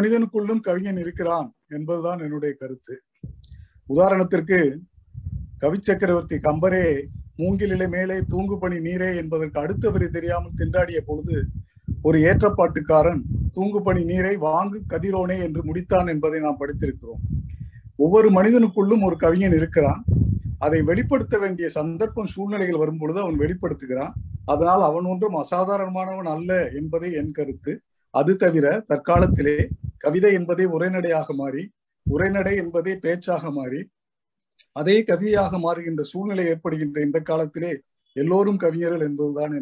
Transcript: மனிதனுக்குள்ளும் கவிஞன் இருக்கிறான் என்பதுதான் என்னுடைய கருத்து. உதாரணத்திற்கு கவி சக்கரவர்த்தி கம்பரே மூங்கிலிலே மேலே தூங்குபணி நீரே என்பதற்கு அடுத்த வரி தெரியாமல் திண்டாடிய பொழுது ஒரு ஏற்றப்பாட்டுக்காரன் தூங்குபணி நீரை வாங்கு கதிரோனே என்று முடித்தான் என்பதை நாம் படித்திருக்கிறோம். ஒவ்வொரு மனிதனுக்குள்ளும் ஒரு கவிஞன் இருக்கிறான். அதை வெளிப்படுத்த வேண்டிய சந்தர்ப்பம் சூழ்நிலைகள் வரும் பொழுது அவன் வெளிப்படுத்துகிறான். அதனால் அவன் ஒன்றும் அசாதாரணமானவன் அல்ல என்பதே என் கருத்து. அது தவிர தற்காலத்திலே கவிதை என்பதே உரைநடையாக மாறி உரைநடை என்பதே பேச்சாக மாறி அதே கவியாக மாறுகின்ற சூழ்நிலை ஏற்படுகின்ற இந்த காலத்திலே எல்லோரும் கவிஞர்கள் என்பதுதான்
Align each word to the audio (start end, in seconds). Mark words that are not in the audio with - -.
மனிதனுக்குள்ளும் 0.00 0.58
கவிஞன் 0.60 0.98
இருக்கிறான் 1.02 1.46
என்பதுதான் 1.68 2.22
என்னுடைய 2.24 2.54
கருத்து. 2.58 2.94
உதாரணத்திற்கு 3.88 4.58
கவி 5.62 5.78
சக்கரவர்த்தி 5.80 6.36
கம்பரே 6.36 6.82
மூங்கிலிலே 7.38 7.86
மேலே 7.94 8.16
தூங்குபணி 8.32 8.78
நீரே 8.86 9.08
என்பதற்கு 9.16 9.58
அடுத்த 9.60 9.90
வரி 9.90 10.08
தெரியாமல் 10.08 10.58
திண்டாடிய 10.58 11.00
பொழுது 11.06 11.36
ஒரு 12.02 12.18
ஏற்றப்பாட்டுக்காரன் 12.18 13.22
தூங்குபணி 13.56 14.04
நீரை 14.04 14.34
வாங்கு 14.36 14.80
கதிரோனே 14.92 15.38
என்று 15.46 15.62
முடித்தான் 15.62 16.10
என்பதை 16.14 16.40
நாம் 16.40 16.60
படித்திருக்கிறோம். 16.60 17.24
ஒவ்வொரு 17.96 18.30
மனிதனுக்குள்ளும் 18.30 19.06
ஒரு 19.08 19.18
கவிஞன் 19.24 19.58
இருக்கிறான். 19.60 20.04
அதை 20.58 20.82
வெளிப்படுத்த 20.82 21.38
வேண்டிய 21.38 21.68
சந்தர்ப்பம் 21.78 22.32
சூழ்நிலைகள் 22.36 22.82
வரும் 22.84 22.98
பொழுது 22.98 23.20
அவன் 23.20 23.42
வெளிப்படுத்துகிறான். 23.44 24.14
அதனால் 24.44 24.82
அவன் 24.82 25.04
ஒன்றும் 25.04 25.42
அசாதாரணமானவன் 25.42 26.32
அல்ல 26.36 26.70
என்பதே 26.70 27.10
என் 27.12 27.36
கருத்து. 27.40 27.74
அது 28.10 28.32
தவிர 28.36 28.66
தற்காலத்திலே 28.88 29.58
கவிதை 30.06 30.30
என்பதே 30.34 30.64
உரைநடையாக 30.66 31.28
மாறி 31.32 31.62
உரைநடை 32.06 32.54
என்பதே 32.56 32.92
பேச்சாக 32.96 33.50
மாறி 33.50 33.80
அதே 34.76 34.96
கவியாக 35.02 35.58
மாறுகின்ற 35.58 36.02
சூழ்நிலை 36.02 36.44
ஏற்படுகின்ற 36.46 36.98
இந்த 37.00 37.18
காலத்திலே 37.20 37.72
எல்லோரும் 38.16 38.56
கவிஞர்கள் 38.56 39.06
என்பதுதான் 39.06 39.56